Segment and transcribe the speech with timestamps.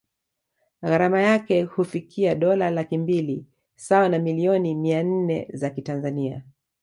[0.81, 6.43] Gharama yake hufikia dola laki mbili sawa na millioni mia nne za kitanzania